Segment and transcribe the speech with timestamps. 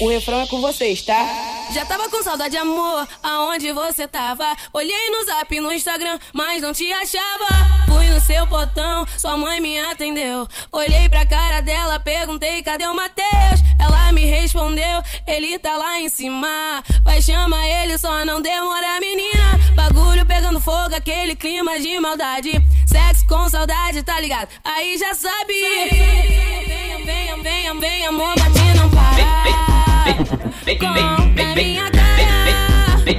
[0.00, 1.26] O refrão é com vocês, tá?
[1.72, 4.44] Já tava com saudade, amor, aonde você tava?
[4.72, 7.46] Olhei no zap, no Instagram, mas não te achava.
[7.86, 10.48] Fui no seu portão, sua mãe me atendeu.
[10.72, 13.62] Olhei pra cara dela, perguntei, cadê o Matheus?
[13.78, 16.82] Ela me respondeu, ele tá lá em cima.
[17.04, 19.58] Vai chamar ele, só não demora, menina.
[19.74, 22.52] Bagulho pegando fogo, aquele clima de maldade.
[22.86, 24.48] Sexo com saudade, tá ligado?
[24.64, 25.54] Aí já sabe.
[25.54, 29.71] Vem, vem, vem, vem, amor, bate não para.
[30.02, 32.96] Com na minha cara.
[33.04, 33.18] Vem,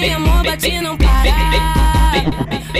[0.00, 1.22] vem, amor, bate não para.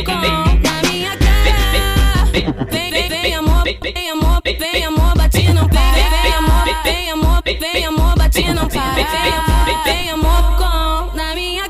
[0.03, 2.25] Com na minha cara.
[2.33, 5.93] Vem, vem, vem, amor, vem, amor, vem, amor, bate não para.
[6.23, 8.95] Vem, amor, vem, amor, vem, amor, bate não para.
[8.95, 10.09] Vem, amor, vem,
[10.57, 11.69] com na minha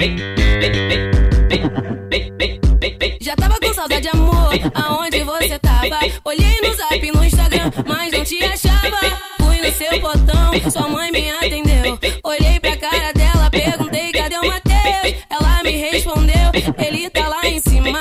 [0.00, 0.19] Já
[4.00, 5.98] saudade, amor, aonde você tava?
[6.24, 8.98] Olhei no zap, no Instagram, mas não te achava.
[9.38, 11.98] Fui no seu botão, sua mãe me atendeu.
[12.24, 15.24] Olhei pra cara dela, perguntei, cadê o Matheus?
[15.28, 18.00] Ela me respondeu, ele tá lá em cima.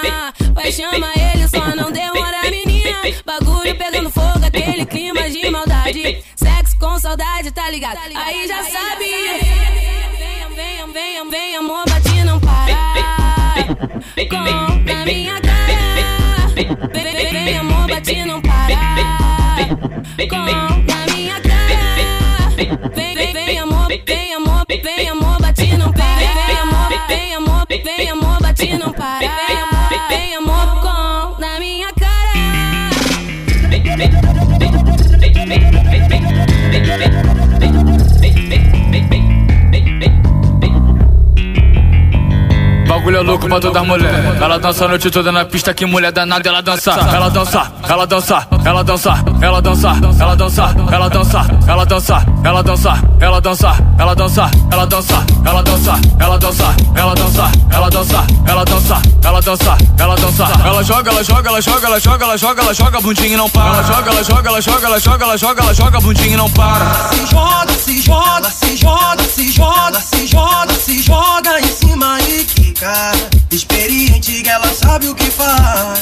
[0.53, 2.99] Vai chamar ele, só não demora, menina.
[3.25, 6.23] Bagulho pegando fogo, aquele clima de maldade.
[6.35, 7.99] Sexo com saudade, tá ligado?
[8.15, 9.05] Aí já sabe.
[10.15, 13.18] Vem, vem, vem, vem, amor, bate não para.
[13.69, 14.37] Com
[14.83, 16.47] na minha cara.
[16.55, 18.75] Vem, vem, amor, bate não para.
[20.27, 22.49] Com na minha cara.
[22.95, 26.17] Vem, vem, vem, amor, vem, amor, vem, amor, bate não para.
[26.47, 29.19] Vem, amor, vem, amor, vem, amor, bate não para.
[29.19, 29.29] Vem,
[29.61, 32.29] amor, vem, amor, com na minha cara.
[43.09, 44.37] Bagulho é louco pra todas mulher.
[44.39, 46.91] Ela dança a noite toda na pista, que mulher danada ela dança.
[46.91, 49.89] Ela dança, ela dança, ela dança, ela dança,
[50.21, 53.01] ela dança, ela dança, ela dança, ela dança,
[53.33, 55.17] ela dança, ela dança, ela dança,
[55.49, 60.47] ela dança, ela dança, ela dança, ela dança, ela dança, ela dança, ela dança.
[60.63, 63.49] Ela joga, ela joga, ela joga, ela joga, ela joga, ela joga, bundinha e não
[63.49, 63.69] para.
[63.69, 66.49] Ela joga, ela joga, ela joga, ela joga, ela joga, ela joga, bundinha e não
[66.51, 67.09] para.
[67.09, 72.43] Se joga, se joga, se joga, se joga, se joga, se joga em cima e
[72.43, 72.98] quica.
[73.51, 75.99] Experiente, ela sabe o que faz.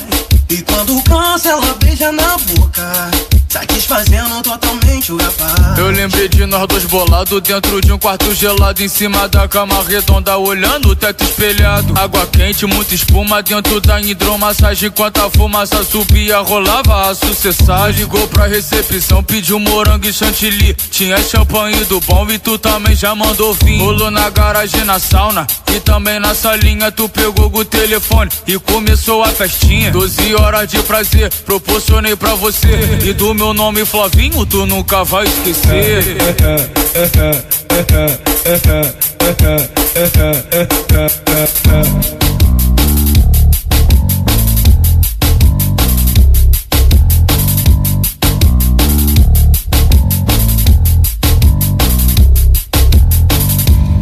[0.49, 3.11] E quando cansa, ela beija na boca.
[3.49, 5.77] Satisfazendo totalmente o rapaz.
[5.77, 9.81] Eu lembrei de nós dois bolados dentro de um quarto gelado Em cima da cama
[9.83, 11.93] redonda, olhando o teto espelhado.
[11.97, 14.89] Água quente, muita espuma dentro da hidromassagem.
[14.89, 18.01] Enquanto a fumaça subia, rolava a sucessagem.
[18.01, 20.75] Ligou pra recepção, pediu morango e chantilly.
[20.91, 23.79] Tinha champanhe do bom e tu também já mandou vir.
[23.79, 26.91] Rolou na garagem, na sauna e também na salinha.
[26.91, 29.91] Tu pegou o telefone e começou a festinha.
[29.91, 32.99] 12 horas de prazer, proporcionei pra você.
[33.03, 36.17] E do meu nome Flavinho, tu nunca vai esquecer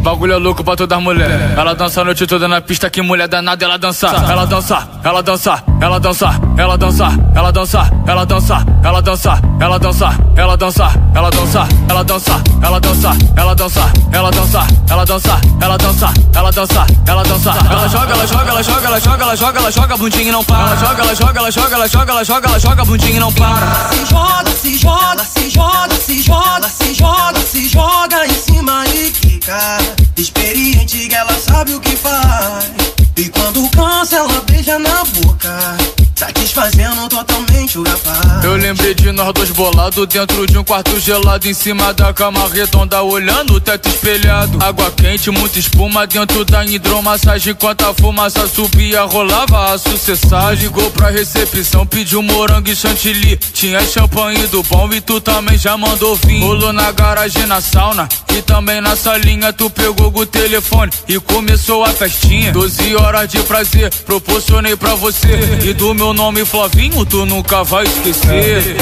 [0.02, 1.52] Bagulho é louco pra todas mulher.
[1.58, 4.06] Ela dança a noite toda na pista, que mulher danada ela dança.
[4.06, 9.00] Ela dança, ela dança, ela dança, ela dança, ela dança, ela dança, ela dança, ela
[9.00, 15.38] dança, ela dança, ela dança, ela dança, ela dança, ela dança, ela dança, ela dança,
[15.60, 17.50] ela dança, ela dança, ela dança.
[17.70, 20.44] Ela joga, ela joga, ela joga, ela joga, ela joga, ela joga bundinha e não
[20.44, 20.60] para.
[20.60, 23.32] Ela joga, ela joga, ela joga, ela joga, ela joga, ela joga bundinha e não
[23.32, 23.90] para.
[23.90, 29.10] Se joga, se joga, se joga, se joga, se joga, se joga em cima e
[29.10, 29.78] quica.
[30.16, 33.05] Experiente, ela sabe o que faz.
[33.16, 35.76] E quando cansa, ela beija na boca.
[36.14, 38.44] Satisfazendo totalmente o rapaz.
[38.44, 42.48] Eu lembrei de nós dois bolados dentro de um quarto gelado Em cima da cama
[42.48, 44.58] redonda, olhando o teto espelhado.
[44.62, 47.52] Água quente, muita espuma dentro da hidromassagem.
[47.52, 50.64] Enquanto a fumaça subia, rolava a sucessagem.
[50.64, 53.36] Ligou pra recepção, pediu morango e chantilly.
[53.52, 58.08] Tinha champanhe do bom e tu também já mandou vir Rolou na garagem, na sauna
[58.34, 59.52] e também na salinha.
[59.52, 62.52] Tu pegou o telefone e começou a festinha.
[62.52, 65.28] 12 horas hora de prazer proporcionei pra você.
[65.64, 68.76] E do meu nome Flavinho, tu nunca vai esquecer.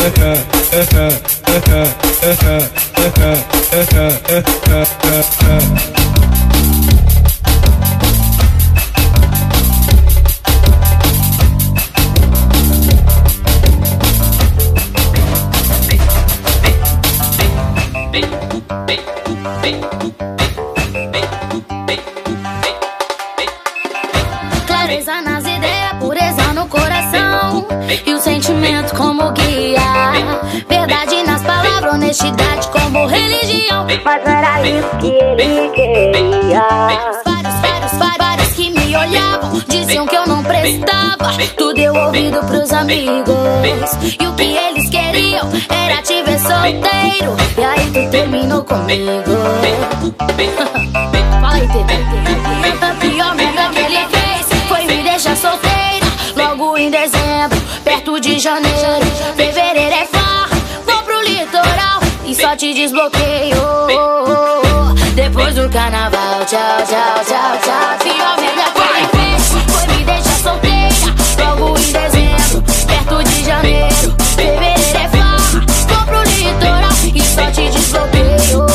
[28.93, 29.81] como guia.
[30.69, 33.87] Verdade nas palavras, honestidade como religião.
[34.05, 36.61] Mas era isso que ele queria.
[36.69, 41.33] Vários, vários, vários, vários que me olhavam, diziam que eu não prestava.
[41.57, 43.35] Tu deu ouvido pros amigos,
[44.21, 47.37] e o que eles queriam era te ver solteiro.
[47.57, 49.33] E aí tu terminou comigo.
[51.41, 52.05] Fala aí, Tete.
[52.83, 56.07] A pior merda que ele fez foi me deixar solteira.
[56.37, 57.24] Logo em dezembro,
[57.85, 59.07] perto de janeiro.
[59.37, 60.49] Fevereiro é far,
[60.87, 63.57] vou pro litoral e só te desbloqueio.
[65.15, 67.99] Depois do carnaval, tchau, tchau, tchau, tchau.
[68.03, 69.39] Pior velha foi me
[69.71, 70.95] foi me deixar solteira.
[71.39, 74.17] Logo em dezembro, perto de janeiro.
[74.35, 75.39] Fevereiro é far,
[75.89, 78.67] vou pro litoral e só te desbloqueio.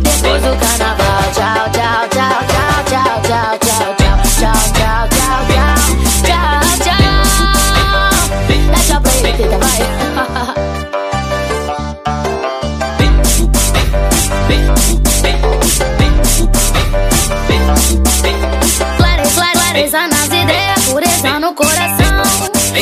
[0.00, 3.59] Depois do carnaval, tchau, tchau, tchau, tchau, tchau, tchau.
[9.40, 9.78] Tenta, vai.
[19.54, 22.22] Clareza nas ideias, pureza no coração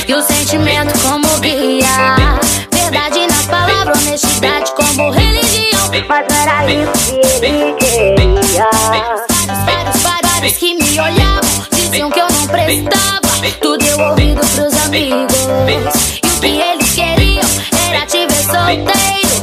[0.06, 2.40] E o sentimento como guia
[2.72, 8.68] Verdade nas palavras, honestidade como religião Mas era isso que ele queria.
[8.72, 9.20] Vários,
[9.62, 13.27] vários, vários que me olhavam Diziam que eu não prestava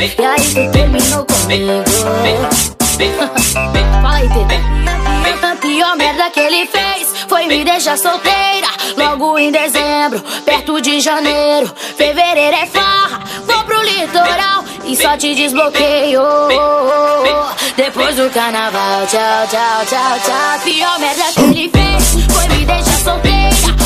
[0.05, 1.83] E aí tu terminou comigo
[4.01, 4.29] Fala aí.
[5.41, 8.67] A pior merda que ele fez foi me deixar solteira.
[8.95, 11.73] Logo em dezembro, perto de janeiro.
[11.97, 16.21] Fevereiro é farra, vou pro litoral e só te desbloqueio.
[17.75, 20.53] Depois do carnaval, tchau, tchau, tchau, tchau.
[20.53, 23.84] A pior merda que ele fez foi me deixar solteira.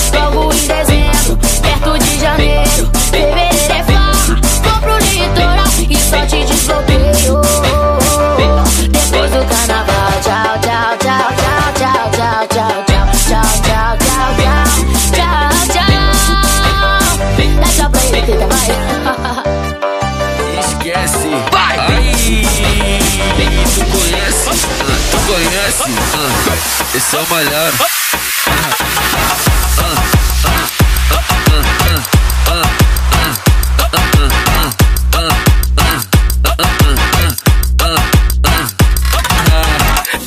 [27.12, 27.72] O malhar.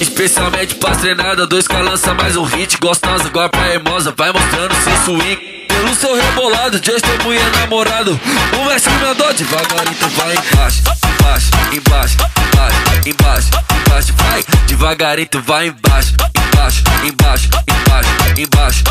[0.00, 4.74] Especialmente pra treinada, dois que lança mais um hit Gostosa, igual pra hermosa, vai mostrando
[4.74, 5.62] seu swing
[5.92, 8.18] Pelo seu rebolado, de testemunha namorado.
[8.58, 10.82] O mestre mandou devagarinho, tu vai embaixo
[11.20, 13.50] Embaixo, embaixo, embaixo, embaixo,
[13.86, 18.84] embaixo Vai, devagarinho, tu vai embaixo Embaixo, embaixo, embaixo, embaixo,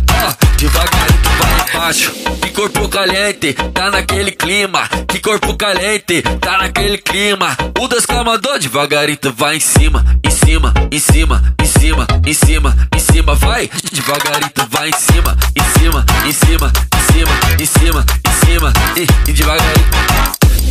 [0.00, 0.38] embaixo.
[0.56, 2.12] Tu vai embaixo.
[2.40, 4.88] Que corpo caliente, tá naquele clima.
[5.08, 7.56] Que corpo caliente, tá naquele clima.
[7.78, 12.98] O devagarinho, tu vai em cima Em cima, em cima, em cima, em cima, em
[12.98, 16.72] cima Vai, devagarinho, tu vai em cima Em cima, em cima, em cima,
[17.60, 19.88] em cima, em cima E, e devagarinho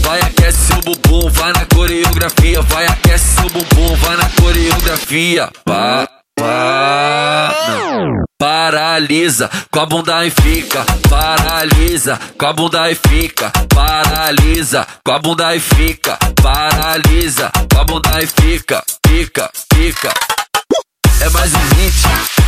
[0.02, 2.62] Vai aquece seu bumbum, vai na coreografia.
[2.62, 5.50] Vai aquece seu bumbum, vai na coreografia.
[5.66, 6.08] Pá,
[6.40, 8.24] não.
[8.40, 10.86] Paralisa, com a bunda e fica.
[11.10, 13.52] Paralisa, com a bunda e fica.
[13.76, 16.18] Paralisa, com a bunda e fica.
[16.42, 18.84] Paralisa, com a bunda e fica.
[19.06, 20.14] Fica, fica.
[21.20, 22.02] É mais um hit,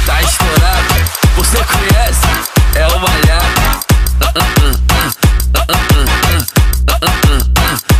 [0.05, 1.19] tá estourado.
[1.35, 2.48] Você conhece,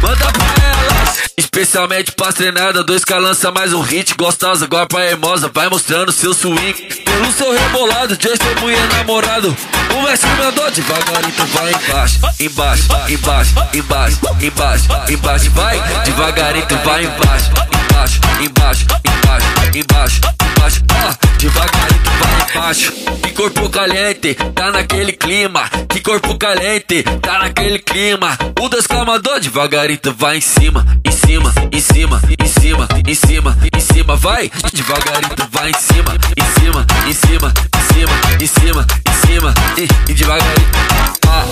[0.02, 0.50] Manda pra
[1.38, 6.12] Especialmente pra treinada, dois que lança mais um hit Gostosa, igual pra hermosa, vai mostrando
[6.12, 9.56] seu swing Pelo seu rebolado, de testemunha namorado
[9.98, 16.76] O mestre mandou devagarinho, tu vai embaixo Embaixo, embaixo, embaixo, embaixo, embaixo Vai, devagarinho, tu
[16.78, 17.52] vai embaixo
[17.90, 20.22] Embaixo, embaixo, embaixo, embaixo,
[20.84, 22.92] embaixo devagarinho, vai embaixo
[23.24, 28.68] Que corpo caliente, tá naquele clima Que corpo caliente, tá naquele clima O
[29.06, 34.18] mandou devagarinho, vai em cima Em cima, em cima, em cima, em cima, em cima
[34.18, 39.54] Vai, devagarinho, vai em cima Em cima, em cima, em cima, em cima, em cima
[39.78, 40.68] E, e devagarinho
[41.28, 41.46] ah,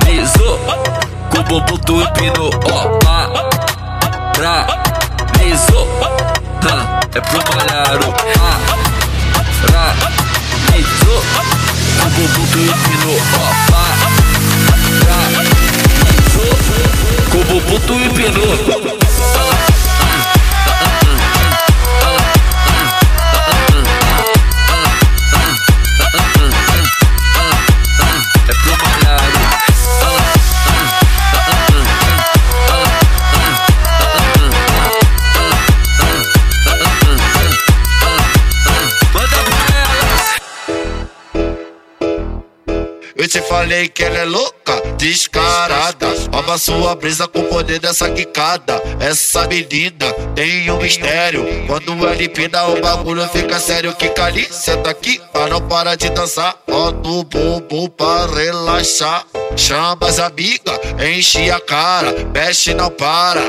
[0.00, 0.58] Paralisou
[1.30, 2.98] Com o bumbum tu empinou Ó,
[4.34, 5.84] paralisou
[6.68, 9.94] ah, É pro malharo Ah,
[12.00, 13.44] Com o bumbum tu empinou Ó,
[16.30, 16.52] paralisou
[17.30, 18.52] Com o bumbum tu empinou
[46.44, 48.74] Rouba sua brisa com o poder dessa quicada.
[49.00, 51.42] Essa menina tem um mistério.
[51.66, 53.94] Quando ela empina o bagulho fica sério.
[53.94, 56.54] Kika ali, senta aqui, pra não parar de dançar.
[56.68, 59.24] Bota o bumbum pra relaxar.
[59.56, 62.14] Chama as amigas, enche a cara.
[62.34, 63.40] Mexe, não para.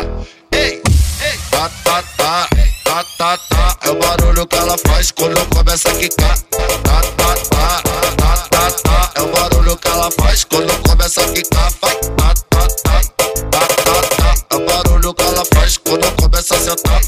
[0.54, 2.50] Ei, ei, tá, tá, tá.
[2.96, 6.40] Tá, tá, tá, é o barulho que ela faz quando começa a quicar.
[6.40, 7.82] Tá, tá, tá,
[8.16, 11.74] tá, tá, tá, é o barulho que ela faz quando começa a quicar.
[11.82, 13.02] Vai, tá, tá, tá,
[13.52, 17.05] tá, tá, tá, é o barulho que ela faz quando começa a sentar.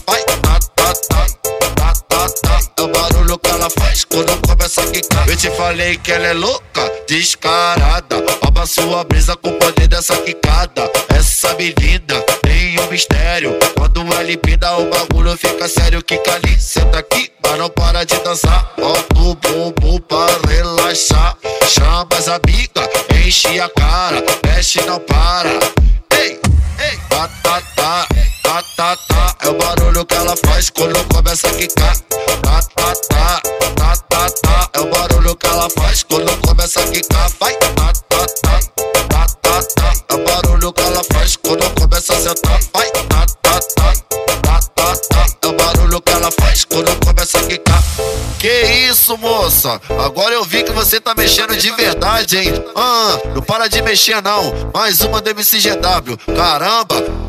[5.28, 8.24] Eu te falei que ela é louca, descarada.
[8.42, 10.90] Rouba sua brisa com o poder dessa quicada.
[11.10, 13.58] Essa menina tem um mistério.
[13.76, 16.02] Quando ela empina o bagulho fica sério.
[16.02, 18.72] Kika ali, senta aqui, mas não para de dançar.
[18.78, 21.38] Bota o bumbum pra relaxar.
[21.68, 22.88] Chama as amigas,
[23.26, 24.24] enche a cara.
[24.46, 25.50] Mexe, não para.
[26.20, 26.40] Ei,
[26.80, 28.08] ei, tá, tá, tá,
[28.44, 29.36] tá, tá, tá.
[29.42, 31.96] É o barulho que ela faz quando começa a quicar.
[32.42, 33.42] Tá, tá, tá,
[33.76, 34.27] tá, tá,
[35.58, 37.30] ela faz quando começa a quicar.
[37.40, 38.60] Vai, tá, tá, tá,
[39.10, 39.94] tá, tá, tá.
[40.10, 42.60] É o barulho que ela faz quando começa a sentar.
[42.74, 43.94] Vai, tá, tá, tá,
[44.44, 45.26] tá, tá, tá.
[45.42, 47.84] É o barulho que ela faz quando começa a quicar.
[48.40, 49.82] Que isso, moça?
[49.98, 52.54] Agora eu vi que você tá mexendo de verdade, hein?
[52.76, 54.54] Ah, não para de mexer não.
[54.72, 56.18] Mais uma do MCGW.
[56.36, 57.27] Caramba!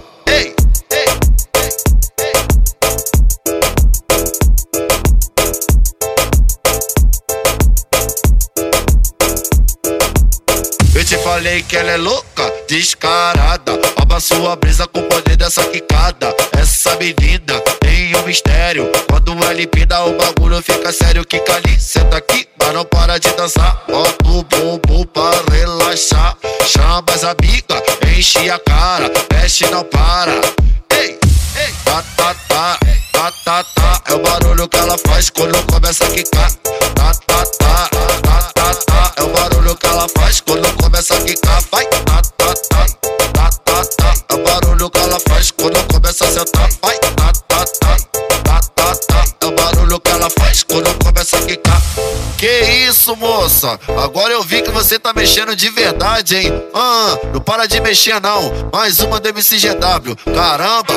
[11.28, 13.78] Falei que ela é louca, descarada.
[13.98, 16.34] Rouba sua brisa com o poder dessa quicada.
[16.58, 18.90] Essa menina tem um mistério.
[19.10, 21.26] Quando ela empina o bagulho fica sério.
[21.26, 23.82] Kika ali, senta aqui, mas não para de dançar.
[23.86, 26.34] Bota o bumbum pra relaxar.
[26.66, 27.82] Chama as amigas,
[28.16, 29.12] enche a cara.
[29.30, 30.32] Mexe, não para.
[30.94, 31.18] Ei,
[31.56, 32.78] ei, tá, tá, tá,
[33.12, 34.02] tá, tá, tá.
[34.06, 36.50] É o barulho que ela faz quando começa a quicar.
[36.94, 37.88] Tá, tá, tá,
[38.22, 38.57] tá, tá.
[39.98, 41.60] Ela faz quando começa a quicar.
[41.72, 42.86] Vai, tá, tá, tá,
[43.34, 44.14] tá, tá, tá.
[44.28, 46.68] É o barulho que ela faz quando começa a sentar.
[46.80, 47.96] Vai, tá, tá, tá,
[48.44, 49.24] tá, tá, tá.
[49.40, 51.82] É o barulho que ela faz quando começa a quicar.
[52.36, 53.78] Que isso, moça?
[54.00, 56.52] Agora eu vi que você tá mexendo de verdade, hein?
[56.72, 58.70] Ah, não para de mexer não.
[58.72, 60.14] Mais uma do MCGW.
[60.32, 60.94] Caramba!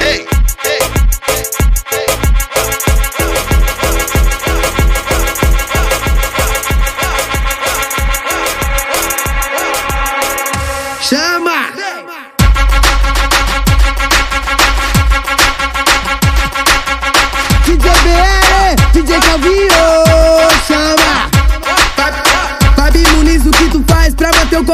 [0.00, 0.26] Ei,
[0.64, 1.03] ei,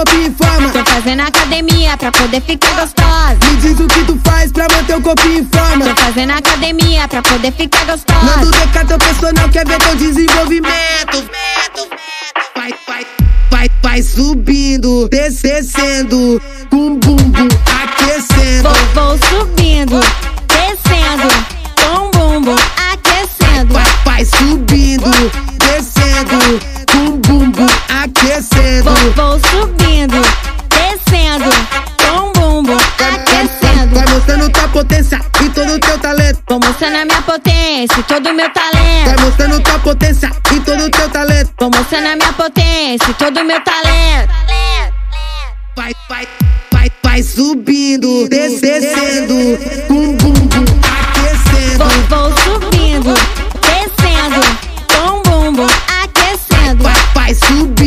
[0.00, 0.70] corpo em forma?
[0.70, 3.36] Tô fazendo academia pra poder ficar gostosa.
[3.50, 5.84] Me diz o que tu faz pra manter o corpo em forma?
[5.84, 8.46] Tô fazendo academia pra poder ficar gostosa.
[8.50, 11.28] DK teu personal, quer ver teu desenvolvimento.
[12.56, 13.06] Vai, vai,
[13.50, 16.40] vai, vai subindo, des- descendo,
[16.70, 17.48] com bumbum
[17.82, 18.68] aquecendo.
[18.94, 20.00] Vou, vou subindo,
[20.48, 21.28] descendo,
[21.84, 22.56] com bumbum
[22.92, 23.74] aquecendo.
[23.74, 25.10] Vai, vai subindo,
[25.58, 27.66] descendo, com bumbum
[28.02, 28.90] aquecendo.
[28.90, 29.79] Vou, vou subindo,
[34.80, 36.38] potência e todo teu talento.
[36.48, 39.20] Vou mostrando a minha potência e todo meu Vai talento.
[39.22, 41.50] mostrando tua potência e todo teu talento.
[41.60, 44.32] Vou mostrando a minha potência e todo o meu talento.
[45.76, 46.28] Vai, vai,
[46.72, 50.64] vai, vai subindo, des- descendo, com bumbum
[50.98, 51.84] aquecendo.
[52.08, 53.14] Vou, vou subindo,
[53.60, 54.40] descendo,
[54.88, 55.66] com bumbum
[56.02, 56.82] aquecendo.
[56.82, 57.79] Vai, vai subindo,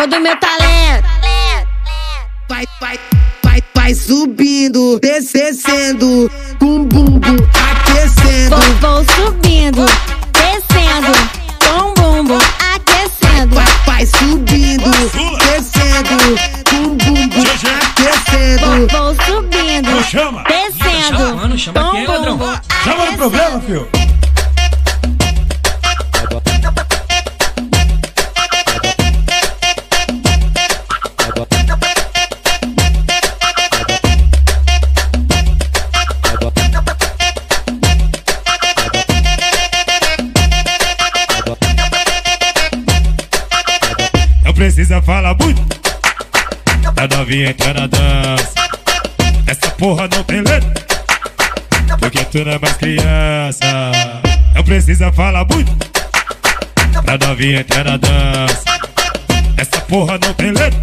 [0.00, 1.04] todo o meu talento.
[2.48, 2.98] Vai, vai,
[3.44, 7.36] vai, vai subindo, descendo, com bumbum
[7.70, 8.56] aquecendo.
[8.80, 9.84] Vou, vou subindo,
[47.30, 48.54] novinha entra na dança.
[49.46, 50.74] Essa porra não tem letra.
[52.00, 53.92] Porque tu não é mais criança.
[54.54, 55.70] Não precisa falar muito.
[57.06, 58.64] A novinha entra na dança.
[59.56, 60.82] Essa porra não tem letra.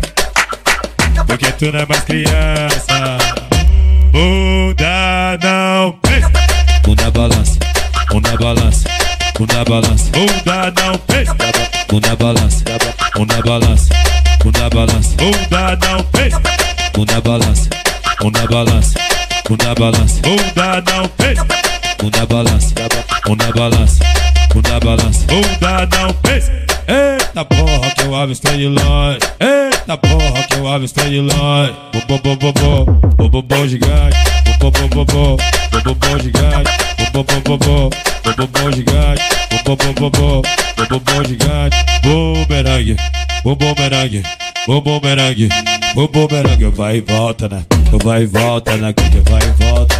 [1.26, 3.18] Porque tu não é mais criança.
[4.12, 6.32] Bunda não pensa.
[6.84, 7.60] Bunda balança.
[8.10, 8.90] Bunda balança.
[9.38, 10.12] Bunda balança.
[10.12, 11.36] Bunda não pensa.
[11.90, 12.64] Bunda balança.
[13.14, 14.17] Bunda balança.
[14.48, 15.14] Bunda balança.
[15.18, 16.42] Bunda não pensa.
[16.94, 17.70] Bunda balança.
[18.22, 19.00] Bunda balança.
[19.46, 20.22] Bunda balança.
[20.22, 21.46] Bunda não pensa.
[22.00, 22.74] Bunda balança.
[23.26, 24.04] Bunda balança.
[24.54, 25.26] Bunda balança.
[25.28, 26.52] Bunda não pensa.
[26.88, 29.20] Eita porra que eu avistei de longe.
[29.42, 31.74] Eita porra que eu avistei de longe.
[32.08, 32.86] Bo bo bo bo
[33.18, 34.18] bo bo bo gigante.
[34.60, 35.38] Bo bo bo bo
[35.76, 36.97] bo bo bo gigante.
[37.18, 37.90] Bo bo bo bo.
[38.24, 39.24] Bo bo bo gigante.
[39.66, 40.42] Bo bo bo bo bo.
[40.88, 41.76] Bo bo gigante.
[42.04, 42.96] Bumerangue,
[43.44, 44.22] bo bumerangue,
[44.68, 45.50] bo bumerangue,
[45.96, 46.70] bo bumerangue.
[46.70, 47.64] Vai e volta na,
[48.04, 49.96] vai e volta na gangue, vai e volta,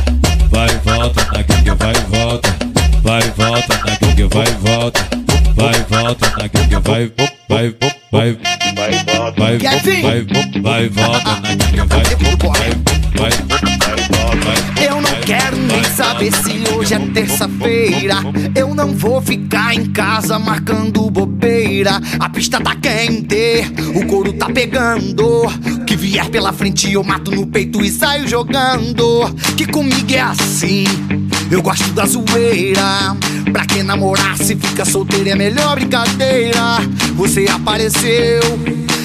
[0.52, 2.56] vai e volta na gangue, vai e volta,
[3.02, 5.08] vai e volta na gangue, vai e volta,
[5.56, 7.12] vai e volta na gangue, vai,
[7.50, 7.76] vai,
[8.12, 8.38] vai,
[8.76, 8.94] vai,
[9.36, 10.24] vai, vai,
[10.62, 11.50] vai e volta na
[11.88, 12.16] vai, vai,
[13.16, 13.97] vai, vai, vai.
[14.82, 18.16] Eu não quero nem saber se hoje é terça-feira.
[18.56, 22.00] Eu não vou ficar em casa marcando bobeira.
[22.20, 23.66] A pista tá quente,
[23.96, 25.44] o couro tá pegando.
[25.86, 29.34] Que vier pela frente eu mato no peito e saio jogando.
[29.56, 30.86] Que comigo é assim,
[31.50, 33.16] eu gosto da zoeira.
[33.52, 36.78] Pra quem namorar, se fica solteiro é melhor brincadeira.
[37.16, 38.42] Você apareceu.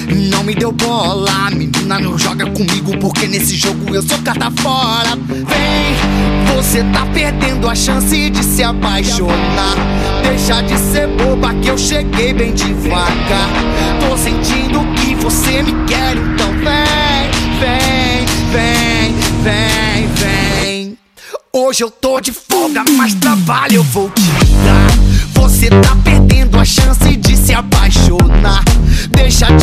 [0.07, 5.15] Não me deu bola, menina não joga comigo porque nesse jogo eu sou carta fora.
[5.27, 9.75] Vem, você tá perdendo a chance de se apaixonar.
[10.23, 13.49] Deixa de ser boba que eu cheguei bem devagar.
[14.01, 20.97] Tô sentindo que você me quer, então vem, vem, vem, vem, vem.
[21.53, 24.21] Hoje eu tô de folga, mas trabalho eu vou te
[24.65, 25.03] dar.
[25.41, 28.63] Você tá perdendo a chance de se apaixonar.
[29.11, 29.62] Deixa de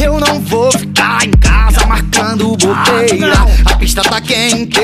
[0.00, 3.34] Eu não vou ficar em casa marcando bobeira.
[3.64, 4.80] A pista tá quente,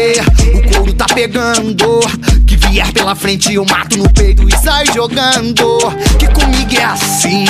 [0.54, 1.98] o couro tá pegando.
[2.46, 5.78] Que vier pela frente eu mato no peito e saio jogando.
[6.16, 7.44] Que comigo é assim,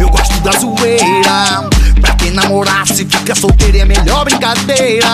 [0.00, 1.68] eu gosto da zoeira.
[2.00, 5.06] Pra quem namorar, se fica solteiro é melhor brincadeira.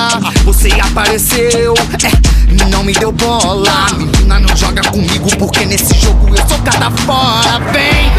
[0.45, 3.89] Você apareceu, é, não me deu bola.
[3.95, 7.61] Menina, não joga comigo porque nesse jogo eu sou cada fora.
[7.73, 8.11] Vem,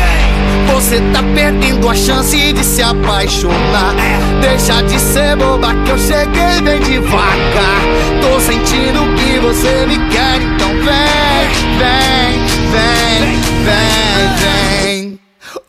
[0.74, 3.94] você tá perdendo a chance de se apaixonar.
[4.42, 7.82] Deixa de ser boba que eu cheguei bem devagar.
[8.22, 12.40] Tô sentindo que você me quer, então vem, vem,
[12.72, 15.20] vem, vem, vem.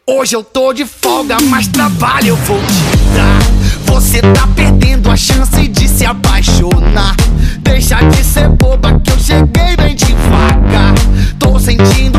[0.06, 3.42] Hoje eu tô de folga, mas trabalho eu vou te dar.
[3.86, 7.16] Você tá perdendo a chance de se apaixonar.
[7.58, 10.94] Deixa de ser boba que eu cheguei bem devagar.
[11.38, 12.11] Tô sentindo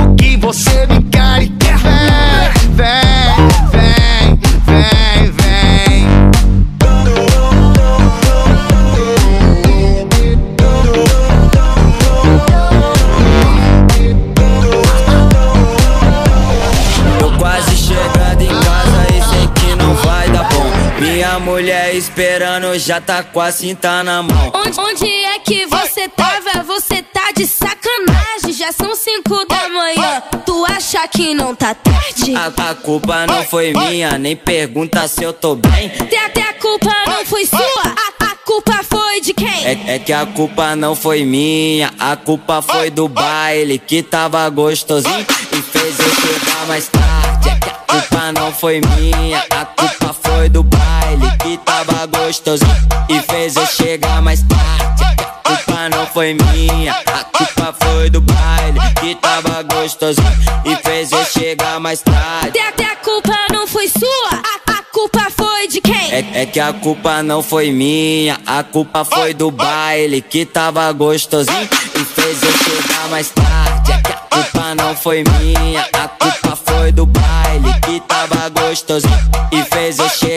[22.54, 24.52] esperando já tá com a cinta na mão.
[24.54, 26.64] Onde, onde é que você tava?
[26.64, 28.54] Você tá de sacanagem.
[28.54, 30.22] já são cinco da manhã.
[30.46, 32.36] Tu acha que não tá tarde?
[32.36, 35.92] A, a culpa não foi minha, nem pergunta se eu tô bem.
[36.00, 39.66] Até, até a culpa não foi sua, a, a culpa foi de quem?
[39.66, 44.48] É, é que a culpa não foi minha, a culpa foi do baile que tava
[44.50, 47.50] gostosinho e fez eu chegar mais tarde.
[47.50, 52.72] É que a culpa não foi minha, a culpa foi do baile que tava gostosinho
[53.10, 55.04] e fez eu chegar mais tarde.
[55.04, 60.28] A culpa não foi minha, a culpa foi do baile que tava gostosinho
[60.66, 62.50] e fez eu chegar mais tarde.
[62.50, 66.12] Até, até a culpa não foi sua, a, a culpa foi de quem?
[66.12, 70.92] É, é que a culpa não foi minha, a culpa foi do baile que tava
[70.92, 73.92] gostosinho e fez eu chegar mais tarde.
[73.92, 79.14] É que a culpa não foi minha, a culpa foi do baile que tava gostosinho
[79.52, 80.33] e fez eu chegar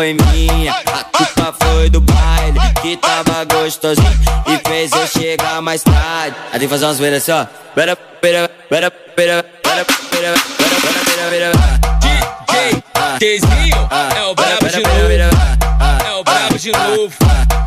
[0.00, 4.08] foi minha, a culpa foi do baile que tava gostosinho
[4.46, 6.34] e fez eu chegar mais tarde.
[6.46, 7.44] Aí tem que fazer umas zoeiras assim, ó.
[7.74, 10.34] Pera, pera, pera, pera, pera, pera, pera,
[10.80, 11.52] pera, pera, pera.
[12.00, 12.82] DJ
[13.18, 15.60] Tezinho é o brabo de novo.
[16.02, 17.14] É o brabo de novo.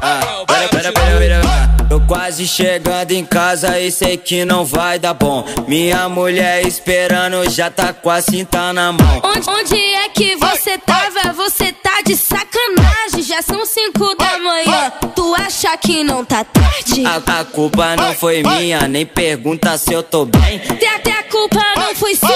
[0.02, 1.74] É o brabo de novo.
[1.94, 5.46] Tô quase chegando em casa e sei que não vai dar bom.
[5.68, 9.22] Minha mulher esperando já tá com a cinta na mão.
[9.24, 11.32] Onde, onde é que você tava?
[11.34, 14.92] Você tá de sacanagem, já são cinco da manhã.
[15.16, 17.04] Tu acha que não tá tarde?
[17.06, 20.62] A, a culpa não foi minha, nem pergunta se eu tô bem.
[20.70, 22.30] Até, até a culpa não foi sua,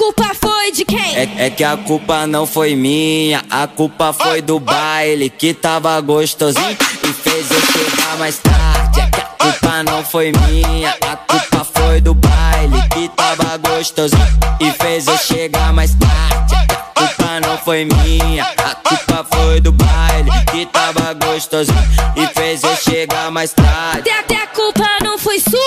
[0.00, 1.14] culpa foi de quem?
[1.14, 6.00] É, é que a culpa não foi minha, a culpa foi do baile que tava
[6.00, 8.98] gostosinho e fez eu chegar mais tarde.
[8.98, 14.26] É que a culpa não foi minha, a culpa foi do baile que tava gostosinho
[14.58, 16.54] e fez eu chegar mais tarde.
[16.54, 21.76] É que a culpa não foi minha, a culpa foi do baile que tava gostosinho
[22.16, 24.08] e fez eu chegar mais tarde.
[24.08, 25.59] Até, até a culpa não foi sua,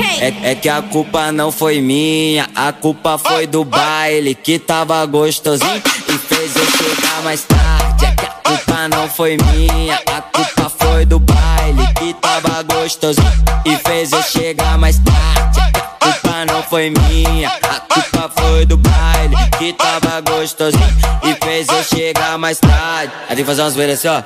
[0.00, 0.22] quem?
[0.22, 5.04] É, é que a culpa não foi minha, a culpa foi do baile que tava
[5.06, 8.04] gostosinho e fez eu chegar mais tarde.
[8.06, 13.32] É que a culpa não foi minha, a culpa foi do baile que tava gostosinho
[13.64, 15.60] e fez eu chegar mais tarde.
[15.60, 20.96] É que a culpa não foi minha, a culpa foi do baile que tava gostosinho
[21.24, 23.12] e fez eu chegar mais tarde.
[23.28, 24.22] Aí tem que fazer umas zoeiras assim, ó.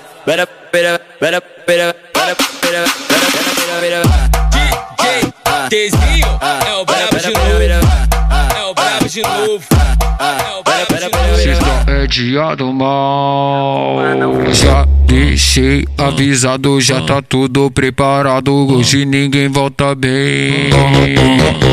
[5.69, 6.27] Tezinho
[6.67, 7.63] é o brabo de novo.
[8.57, 9.65] É o brabo de novo.
[10.19, 11.91] É o brabo de novo.
[11.91, 13.99] É dia do mal.
[14.53, 18.53] Já deixei avisado, já tá tudo preparado.
[18.53, 20.71] Hoje ninguém volta bem.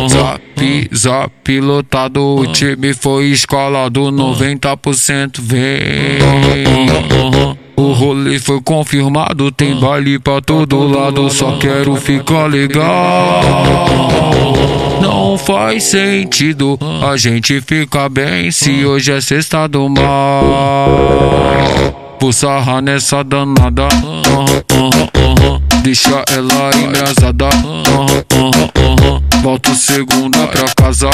[0.09, 4.11] Zap, zap lotado, o time foi escalado.
[4.11, 6.19] 90% vem.
[7.79, 11.29] O rolê foi confirmado, tem baile pra todo lado.
[11.29, 13.41] Só quero ficar legal.
[15.01, 20.89] Não faz sentido a gente ficar bem se hoje é sexta do mal.
[22.19, 23.87] Vou sarrar nessa danada.
[25.81, 27.49] Deixa ela embrasada.
[29.41, 31.09] Volto segunda pra casa.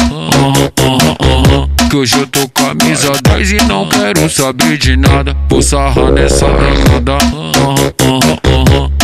[1.89, 5.37] Que hoje eu tô camisa 10 e não quero saber de nada.
[5.47, 7.17] Vou sarrar nessa danada.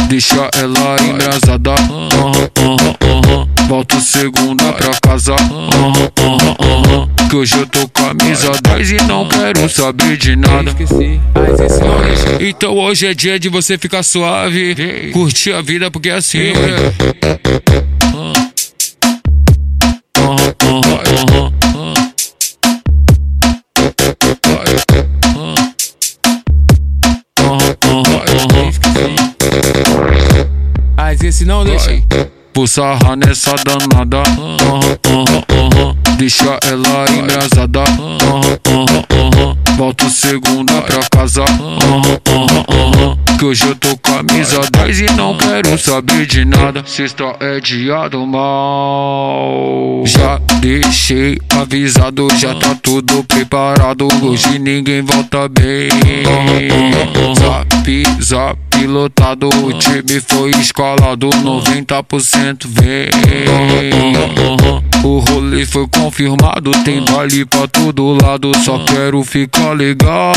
[0.09, 1.75] Deixa ela embrasada.
[3.71, 5.34] Volto segunda pra casa.
[7.29, 10.75] Que hoje eu tô camisa 10 e não quero saber de nada.
[12.41, 15.12] Então hoje é dia de você ficar suave.
[15.13, 16.53] Curtir a vida porque é assim, é.
[30.97, 32.03] Mas esse não deixa.
[32.53, 34.23] Vou sarrar nessa danada.
[36.17, 37.83] Deixa ela embrasada.
[39.77, 41.45] Volto segunda pra casa.
[43.39, 46.83] Que hoje eu tô camisa 10 e não quero saber de nada.
[46.85, 50.03] Sexta é dia do mal.
[50.05, 54.07] Já deixei avisado, já tá tudo preparado.
[54.21, 55.89] Hoje ninguém volta bem.
[57.39, 63.10] Zap, zap lotado, o time foi escalado, 90% vem.
[65.04, 70.34] O rolê foi confirmado, tem baile pra todo lado, só quero ficar legal.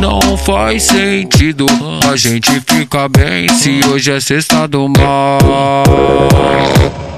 [0.00, 1.66] Não faz sentido
[2.10, 5.38] a gente ficar bem se hoje é sexta do mal.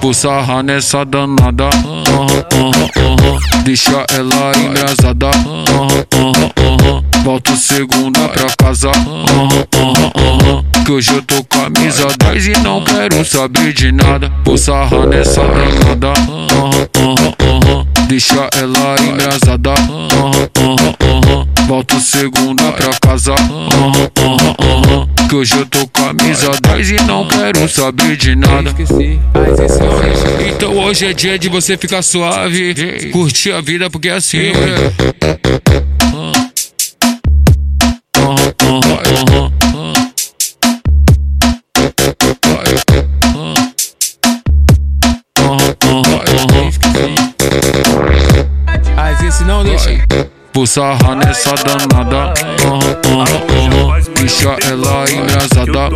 [0.00, 1.68] Vou sarrar nessa danada.
[3.64, 5.30] Deixa ela embrasada.
[7.24, 8.92] Volto segunda pra casa.
[10.84, 14.30] Que hoje eu tô camisa 10 e não quero saber de nada.
[14.44, 16.76] Vou sarrar nessa aham.
[18.06, 19.74] Deixa ela embrasada.
[21.66, 23.34] Volto segunda pra casa.
[25.28, 28.72] Que hoje eu tô camisa 10 e não quero saber de nada.
[30.48, 33.10] Então hoje é dia de você ficar suave.
[33.12, 34.52] Curtir a vida porque é assim.
[49.46, 49.90] Não deixa.
[50.52, 52.32] Vou sarrar nessa danada.
[52.64, 54.00] Aham, aham, aham.
[54.18, 55.94] Deixa ela aham,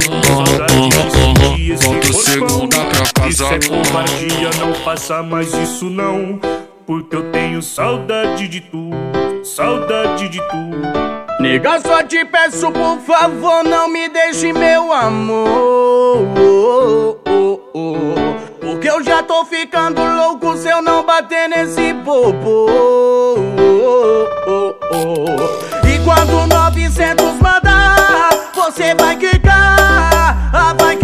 [0.79, 1.77] aham.
[1.83, 2.77] Volto segunda
[3.15, 3.55] pra Isso casa.
[3.55, 6.39] é covardia, não faça mais isso não.
[6.87, 8.91] Porque eu tenho saudade de tu,
[9.45, 11.41] saudade de tu.
[11.41, 16.27] Nega, só te peço, por favor, não me deixe, meu amor.
[18.71, 22.69] Porque eu já tô ficando louco se eu não bater nesse popô.
[25.85, 30.97] E quando 900 mandar, você vai quicar, ah, vai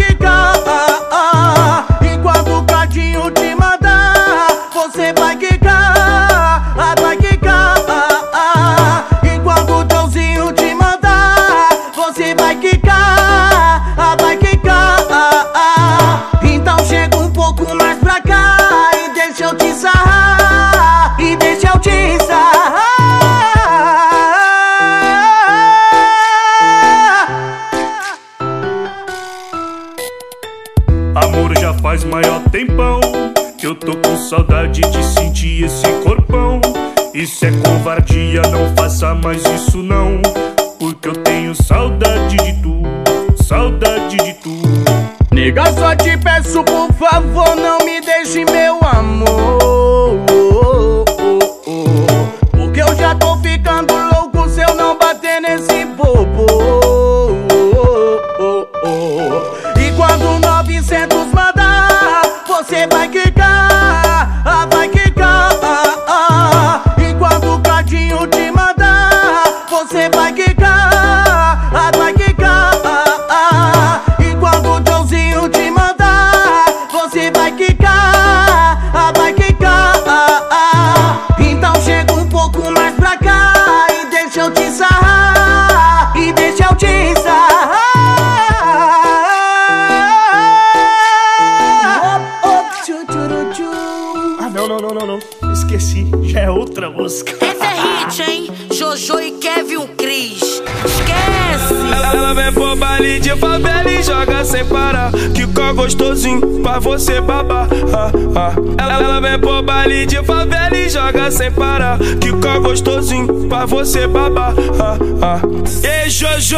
[98.97, 100.41] Jojo e Kevin Cris.
[100.41, 101.75] Esquece!
[101.95, 105.13] Ela, ela vem pro baile de favela e joga sem parar.
[105.35, 107.69] Que có gostosinho pra você babar.
[107.93, 108.83] Ah, ah.
[108.83, 111.99] Ela, ela vem pro baile de favela e joga sem parar.
[111.99, 114.55] Que có gostosinho pra você babar.
[114.81, 115.41] Ah, ah.
[115.87, 116.57] Ei, Jojo!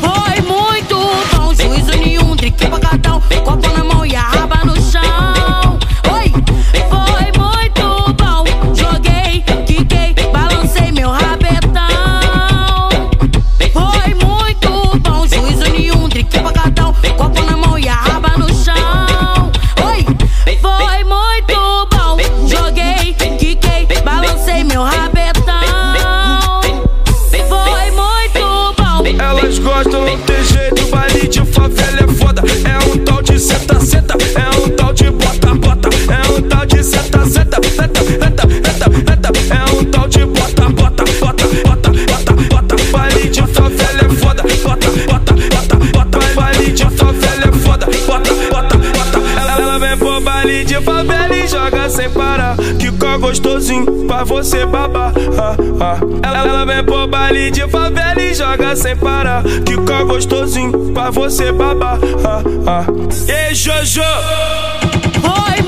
[0.00, 0.96] Foi muito
[1.36, 3.69] bom, juízo nenhum, drique pancadão, copo na mão
[54.20, 55.12] pra você babar.
[55.38, 55.98] Ah, ah.
[56.22, 59.42] Ela, ela vem pro baile de favela e joga sem parar.
[59.64, 61.98] Que có gostosinho pra você babar.
[62.24, 62.84] Ah, ah.
[63.28, 64.02] Ei, Jojo!
[65.22, 65.62] Foi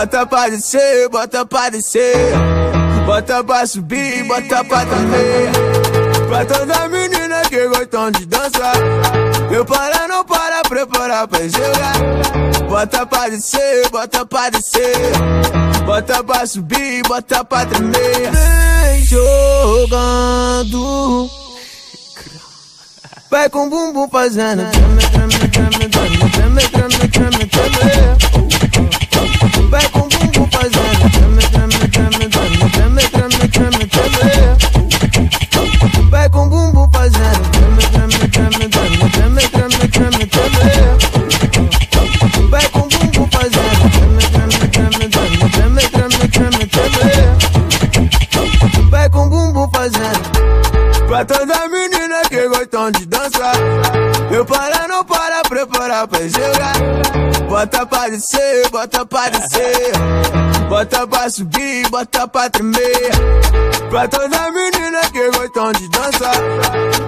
[0.00, 2.32] Bota pra descer, bota pra descer.
[3.04, 5.50] Bota pra subir, bota pra tremer
[6.26, 8.76] Pra toda menina que gostam de dançar
[9.46, 11.98] Prepara, não para, preparar pra jogar.
[12.66, 14.96] Bota pra descer, bota pra descer.
[15.84, 18.30] Bota pra subir, bota pra tremer.
[18.32, 20.70] Vem jogando.
[23.30, 24.62] Vai com bumbum fazendo.
[24.70, 29.09] treme, treme, treme, treme, treme, treme, treme, treme.
[29.70, 34.10] Vai com o bumbum fazendo treme, treme, treme, treme, treme, treme, treme, treme.
[36.10, 40.60] Vai com o bumbum fazendo treme, treme, treme, treme, treme, treme, treme, treme.
[42.50, 46.90] Vai com o bumbum fazendo treme, treme, treme, treme, treme, treme, treme, treme.
[48.90, 50.30] Vai com o bumbum fazendo
[51.06, 53.56] Pra toda menina que gostam de dançar
[54.30, 56.72] Eu para, não para, preparar pra jogar.
[57.48, 59.90] Bota pra descer, bota pra descer.
[60.68, 63.10] Bota pra subir, bota pra tremer.
[63.90, 66.36] Pra toda menina que gostam de dançar.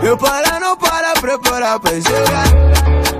[0.03, 2.49] Eu para, não para, preparar pra jogar.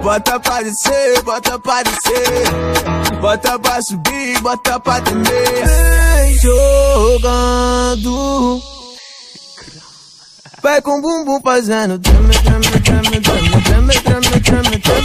[0.03, 2.51] Bota pra descer, bota pra descer.
[3.21, 6.41] Bota pra subir, bota pra tremer.
[6.43, 8.13] Jogando
[10.63, 15.03] Vai com o bumbum fazendo treme, treme, treme, treme, treme, treme, treme, treme.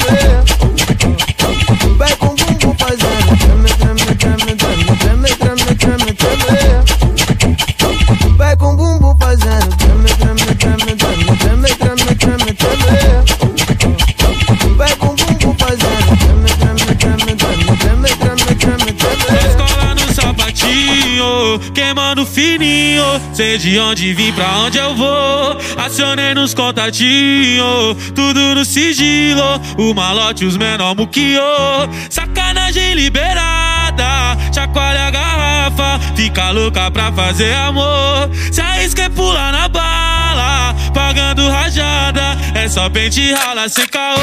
[1.97, 6.85] Vai com o bumbum fazendo treme, treme, treme, treme, treme, treme, treme, treme.
[8.37, 8.77] Vai com o
[21.73, 23.03] queimando fininho.
[23.33, 25.57] Sei de onde vim, pra onde eu vou.
[25.77, 29.61] Acionei nos contatinhos, tudo no sigilo.
[29.77, 31.41] O malote, os menor muquio.
[32.09, 35.99] Sacanagem liberada, chacoalha a garrafa.
[36.15, 38.29] Fica louca pra fazer amor.
[38.51, 42.37] Se arrisca é pular na bala, pagando rajada.
[42.55, 44.17] É só pente rala sem caô.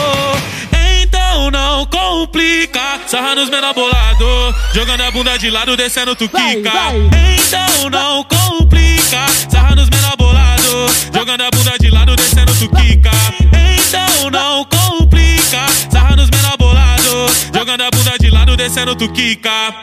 [1.34, 3.00] Então não complica.
[3.08, 4.54] Sarra nos menor bolado.
[4.72, 6.70] Jogando a bunda de lado, descendo tu quica.
[6.94, 9.26] Então não complica.
[9.50, 10.86] Sarra nos menor bolado.
[11.12, 13.10] Jogando a bunda de lado, descendo tu quica.
[13.42, 15.66] Então não complica.
[15.90, 17.26] Sarra nos menor bolado.
[17.52, 19.74] Jogando a bunda de lado, descendo tu quica.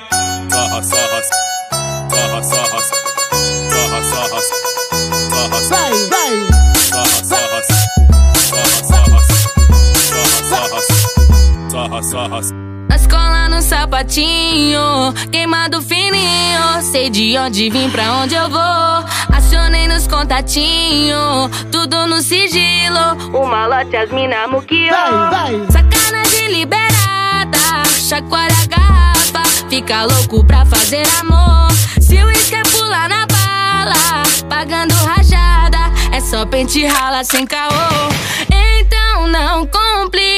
[0.50, 1.22] Sarra, sarra,
[2.12, 2.82] sarra, sarra, sarra,
[4.04, 4.42] sarra,
[5.62, 6.32] sarra, Vai,
[6.90, 7.91] sarra, sarra,
[12.04, 12.62] sarra, sarra.
[12.90, 16.82] Na escola no sapatinho, queimado fininho.
[16.82, 19.06] Sei de onde vim, pra onde eu vou.
[19.34, 23.16] Acionei nos contatinhos, tudo no sigilo.
[23.34, 24.94] O malote, as mina muquio.
[25.72, 29.44] Sacanagem liberada, chacoalha a garrafa.
[29.70, 31.72] Fica louco pra fazer amor.
[32.02, 35.78] Se o é pular na bala, pagando rajada.
[36.12, 37.72] É só pente rala sem caô.
[38.52, 40.31] Então não complica,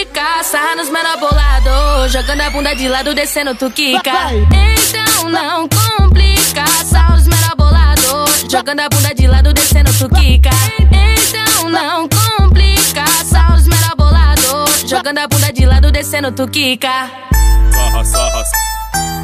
[0.44, 2.10] sarra nos menor bolado.
[2.10, 4.12] Jogando a bunda de lado, descendo tu quica.
[4.52, 8.26] Então não complica, sarra nos menor bolado.
[8.50, 10.50] Jogando a bunda de lado, descendo tu quica.
[10.80, 14.66] Então não complica, sarra nos menor bolado.
[14.86, 17.10] Jogando a bunda de lado, descendo tu quica.
[17.72, 18.44] Sarra, sarra,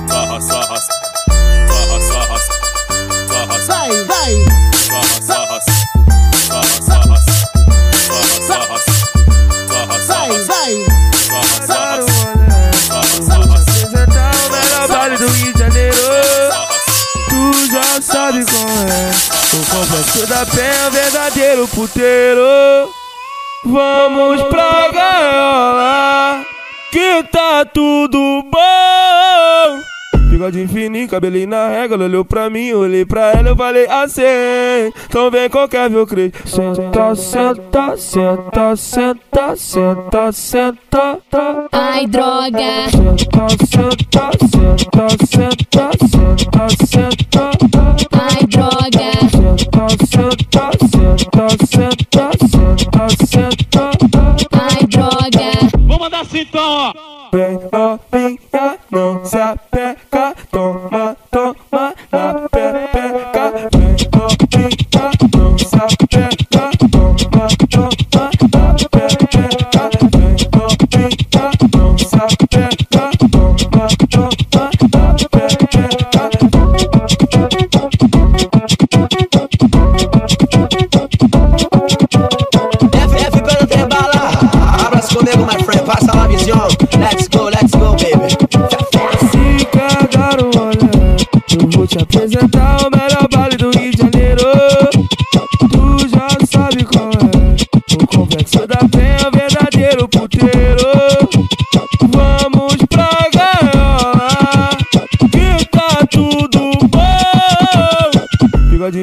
[0.07, 0.79] sarra, sarra, sarra,
[2.01, 4.33] sarra, sarra, Vai, vai.
[5.21, 7.21] sarra, sarra, sarra, sarra, sarra,
[8.07, 8.79] sarra, sarra,
[10.29, 10.85] Vai,
[11.65, 12.01] vai.
[13.19, 15.97] Você tá o melhor baile do Rio de Janeiro
[17.29, 19.11] Tu já sabe como é
[19.53, 22.93] O complexo da pé é o verdadeiro puteiro
[23.65, 26.45] Vamos pra gaiola
[26.91, 29.08] Que tá tudo bom
[30.39, 34.21] Bigodinho fininho, cabelinho na régua Ela olhou pra mim, olhei pra ela Eu falei assim
[35.05, 41.19] Então vem qualquer meu crente Senta, senta, senta, senta, senta, senta
[41.73, 42.87] Ai, droga.
[42.89, 47.51] Senta, senta, senta, senta, senta, senta
[48.13, 49.11] Ai, droga.
[49.35, 53.91] Senta, senta, senta, senta, senta, senta
[54.53, 55.49] Ai, droga.
[56.55, 57.09] ó.
[57.31, 57.99] Vem novinha,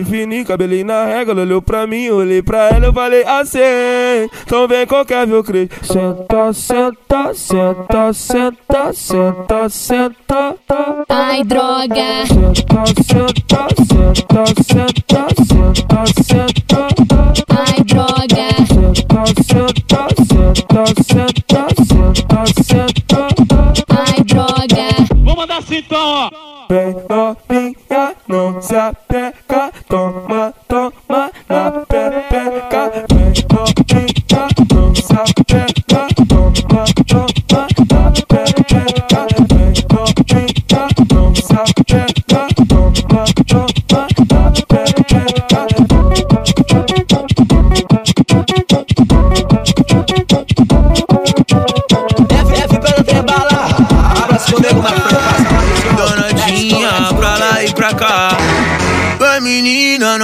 [0.07, 3.59] fininho, cabelinho na régua, ela olhou pra mim, olhei pra ela, eu falei assim.
[4.45, 5.69] Então vem qualquer meu crê.
[5.83, 10.57] Senta, senta, senta, senta, senta, senta.
[11.09, 12.27] Ai, droga.
[12.27, 16.87] Senta, senta, senta, senta, senta, senta.
[17.51, 18.47] Ai, droga.
[18.67, 23.21] Senta, senta, senta, senta, senta, senta.
[23.89, 24.87] Ai, droga.
[25.25, 26.31] Vou mandar assim então, ó.
[26.69, 28.75] Vem novinha, não se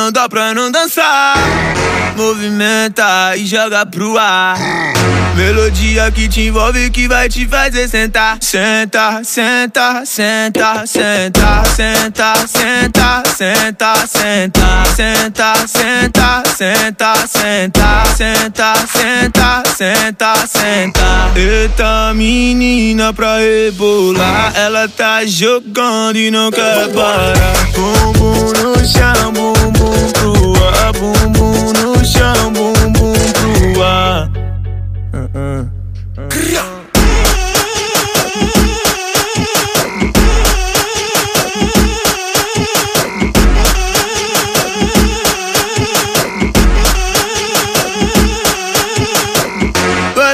[0.03, 1.41] não dá pra não dançar.
[2.17, 4.59] Movimenta e joga pro ar.
[5.35, 8.37] Melodia que te envolve que vai te fazer sentar.
[8.41, 20.35] Senta, senta, senta, senta, senta, senta, senta, senta, senta, senta, senta, senta, senta, senta, senta,
[20.47, 21.33] senta.
[21.35, 27.73] Eita menina pra rebolar, ela tá jogando e não quer parar.
[27.75, 32.12] Bumbum no chão, bumbum pro ar, bumbum no chão,
[32.53, 34.31] bumbum pro ar.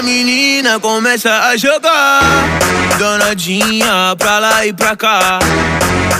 [0.02, 2.07] Menina, começa a jogar
[2.98, 5.38] Donadinha pra lá e pra cá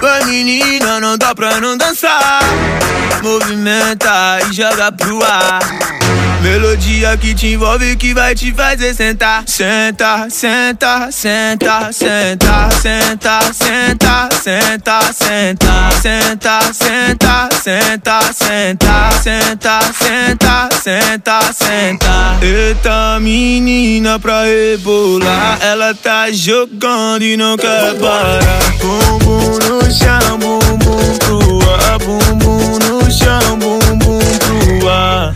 [0.01, 2.41] Vai menina, não dá pra não dançar
[3.21, 5.59] Movimenta e joga pro ar
[6.41, 14.29] Melodia que te envolve que vai te fazer sentar Senta, senta, senta, senta, senta, senta,
[14.33, 22.39] senta, senta, senta, senta, senta, senta, senta, senta, senta, senta.
[22.41, 26.68] Eita menina pra rebolar, ela tá jogando
[27.21, 28.41] e não quer parar.
[28.81, 35.35] Bumbum no chão, bumbum pro ar, bumbum no chão, bumbum pro ar.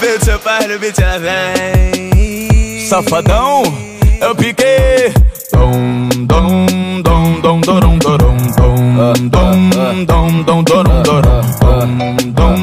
[0.00, 2.86] Vê seu pai no beat, ela vem.
[2.88, 3.62] Safadão,
[4.20, 5.17] eu piquei.
[5.68, 11.88] Dom, dom, dom, dom, dorom, dorom, dom, dom, dom, dom, dorom, dorom, dom,
[12.32, 12.56] dom,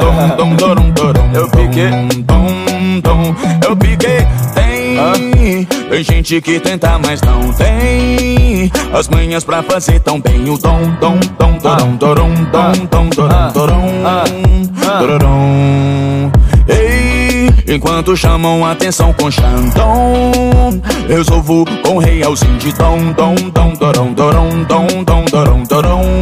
[0.00, 1.30] dom, dom, dorom, dorom.
[1.34, 1.90] Eu piquei.
[2.24, 4.26] Dom, dom, eu piquei.
[4.54, 10.56] Tem, tem gente que tenta, mas não tem as manhas pra fazer tão bem o
[10.56, 14.02] dom, dom, dom, dorom, dorom, dom, dom, dorom, dorom,
[14.98, 16.32] dorom.
[16.68, 16.95] Ei,
[17.66, 20.30] enquanto chamam atenção com Xandão,
[21.08, 26.20] resolvo com realzinho de dom, dom, dom, dorom, dorom, dom, dom, dorom, dorom,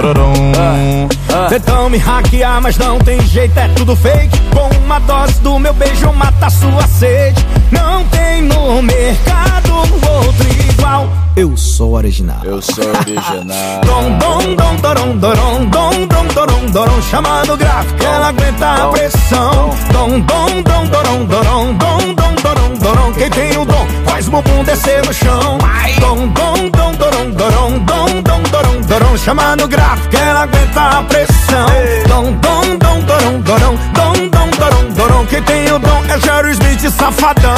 [0.00, 1.08] dorom.
[1.48, 4.38] Tentam me hackear, mas não tem jeito, é tudo fake.
[4.52, 7.44] Com uma dose do meu beijo mata sua sede.
[7.70, 11.08] Não tem no mercado outro igual.
[11.36, 12.40] Eu sou original.
[12.44, 13.80] Eu sou original.
[13.84, 19.70] Dom, dom, dom, dorom, dorom, dom, dom, dorom, dorom, chamando gráfico, ela aguenta a pressão.
[19.92, 24.30] Dom, dom, dom, dorom, dorom, dom, dom, dorom, dorom, quem tem o dom faz o
[24.30, 25.58] bumbum descer no chão.
[26.00, 31.66] Dom, dom, dom, dorom, dorom, dom, dom, dorom, dorom, chamando gráfico, ela aguenta a pressão.
[32.08, 36.52] Dom, dom, dom, dorom, dorom, dom, dom, dorom, dorom, quem tem o dom é Jerry
[36.52, 37.55] Smith, safadão.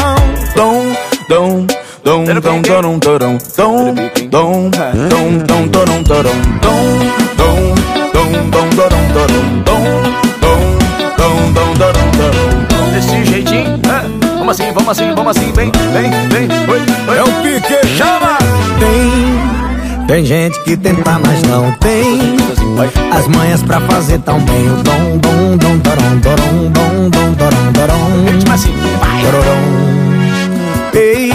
[0.55, 0.94] Dom,
[1.28, 1.66] dom,
[2.05, 3.38] dom, dom, dom, dom, dom,
[4.28, 4.70] dom,
[5.51, 6.18] dom, dom, dom,
[11.53, 12.92] dom, dom, dom.
[12.92, 14.38] Desse jeitinho, é.
[14.38, 16.49] Vamos assim, vamos assim, vamos assim, vem, vem, vem.
[16.68, 17.16] Oi.
[17.16, 18.38] É o pique, chama!
[20.09, 22.34] Tem, gente que tenta, mas não tem.
[23.12, 24.66] As manhas pra fazer tão bem.
[24.66, 28.72] O dom, dom, dom, dorom, dorom, dom, dom, dorom, dorom assim,
[29.20, 29.88] Dororom.
[30.94, 31.30] Ei,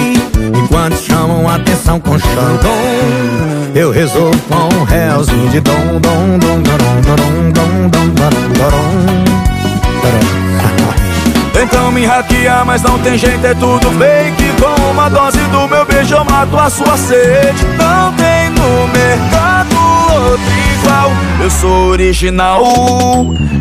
[0.57, 7.01] enquanto chamam atenção com xandom Eu resolvo com um realzinho de dom, dom, dom, dorom,
[7.01, 9.24] dorom, dom, dom, dorom Dorom
[11.53, 14.43] Tentam me hackear, mas não tem jeito, é tudo fake.
[14.59, 17.66] Com uma dose do meu beijo eu mato a sua sede.
[17.78, 19.76] Não tem no mercado
[20.12, 21.12] outro igual.
[21.41, 22.62] Eu sou original.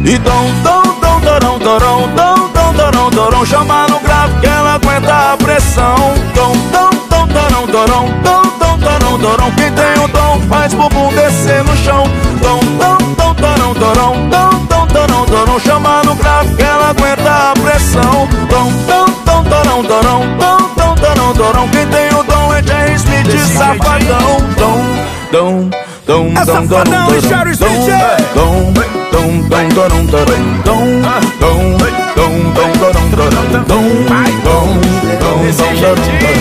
[0.05, 3.47] E dom, dom, dom, dorão, dorão, dom, dom, dorão, dorão.
[3.47, 5.95] Chama no grave que ela aguenta a pressão.
[6.35, 9.51] Dom, dom, dom, dorão, dorão, dom, dom, dorão, dorão.
[9.53, 12.05] Quem tem o dom faz bumbum descer no chão.
[12.41, 15.61] Dom, dom, dom, dorão, dorão, dom, dom, dorão, dorão.
[15.61, 18.29] Chama no grave que ela aguenta a pressão.
[18.51, 20.82] Dom, dom, dom, dorão, dorão, dom, dom,
[21.35, 24.85] dorão, Quem tem o dom é Jerry Smith, safadão Dom,
[25.31, 25.71] dom,
[26.07, 26.63] dom, É dom,
[27.15, 28.17] e Smith, é.
[28.35, 31.01] Dom, dom, dom, dorão, dorão Dom,
[31.41, 31.77] dom,
[32.15, 34.73] dom, dom, dorão, dorão Dom, dom, dom,
[35.23, 36.33] dom, dorão, dorão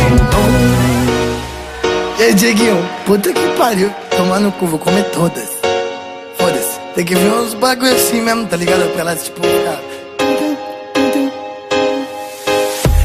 [2.21, 3.89] E aí, Dieguinho, puta que pariu.
[4.15, 5.57] Tomar no cu, vou comer todas.
[6.37, 6.79] Foda-se.
[6.93, 8.87] Tem que ver uns bagulho assim mesmo, tá ligado?
[8.91, 9.90] Pra elas, tipo, ficar.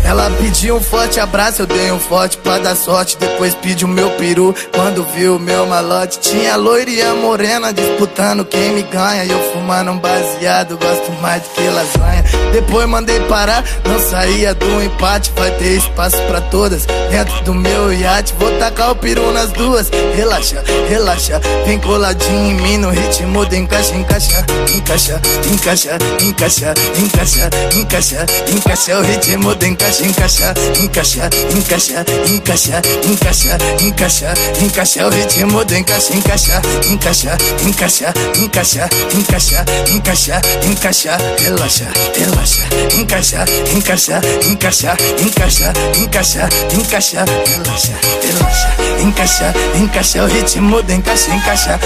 [0.06, 3.16] Ela pediu um forte abraço, eu dei um forte pra dar sorte.
[3.18, 6.20] Depois pediu meu peru, quando viu o meu malote.
[6.20, 9.24] Tinha loira e a morena disputando quem me ganha.
[9.24, 12.24] E eu fumando um baseado, gosto mais do que lasanha.
[12.52, 15.32] Depois mandei parar, não saía do empate.
[15.34, 18.32] Vai ter espaço pra todas dentro do meu iate.
[18.38, 19.90] Vou tacar o peru nas duas.
[20.14, 24.44] Relaxa, relaxa, vem coladinho em mim no ritmo do encaixa, encaixa,
[24.74, 25.20] encaixa,
[25.52, 35.06] encaixa, encaixa, encaixa, encaixa, encaixa o ritmo encaixa, encaixar, encaixar, encaixar, encaixar, encaixar, encaixar, encaixar
[35.06, 37.36] o ritmo do encaixe, encaixar, encaixar,
[37.66, 42.62] encaixar, encaixar, encaixar, encaixar, encaixar, relaxa, relaxa,
[42.98, 47.92] encaixar, encaixar, encaixar, encaixar, encaixar, encaixar, relaxa,
[48.22, 48.68] relaxa,
[49.02, 51.80] encaixar, encaixar o ritmo do encaixar, encaixar,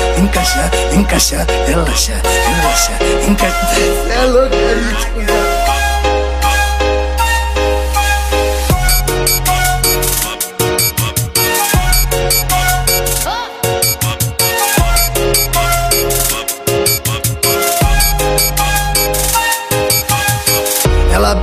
[0.95, 2.93] encaixar, relaxa, relaxa,
[3.29, 3.79] encaixar,
[4.11, 5.50] é louco, é louco.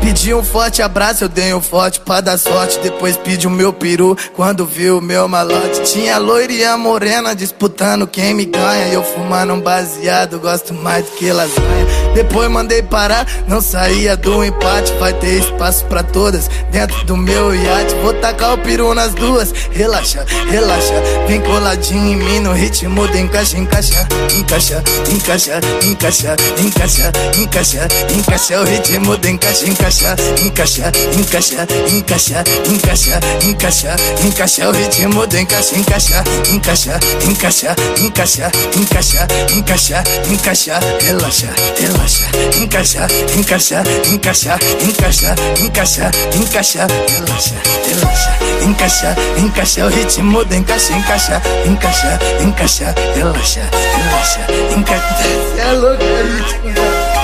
[0.08, 2.80] Ela pediu um forte abraço, eu dei um forte pra dar sorte.
[2.80, 5.84] Depois pediu meu peru quando viu o meu malote.
[5.84, 8.88] Tinha loira e a morena disputando quem me ganha.
[8.88, 11.86] E eu fumando um baseado, gosto mais do que lasanha.
[12.18, 14.92] Depois mandei parar, não saía do empate.
[14.94, 17.94] Vai ter espaço pra todas dentro do meu iate.
[18.02, 19.54] Vou tacar o peru nas duas.
[19.70, 20.96] Relaxa, relaxa.
[21.28, 27.88] Vem coladinho em mim no ritmo de encaixa, encaixa, encaixa, encaixa, encaixa, encaixa, encaixa,
[28.18, 28.62] encaixa.
[28.62, 33.96] O ritmo do encaixa, encaixa, encaixa, encaixa, encaixa, encaixa, encaixa,
[34.26, 34.70] encaixa.
[34.70, 37.00] O ritmo encaixa, encaixa, encaixa,
[37.30, 40.80] encaixa, encaixa, encaixa, encaixa, encaixa.
[41.06, 43.06] Relaxa, relaxa encaixa,
[43.36, 47.56] encaixa, encaixa, encaixa, encaixa, encaixa, relaxa,
[47.86, 48.32] relaxa,
[48.64, 53.62] encaixa, encaixa o ritmo do encaixa, encaixa, encaixa, encaixa, relaxa,
[53.98, 54.40] relaxa,
[54.78, 55.60] encaixa.
[55.60, 57.17] É louco, é ritmo.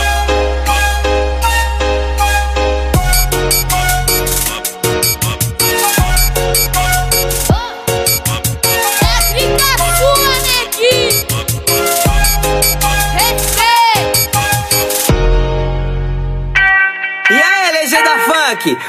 [18.63, 18.79] aqui.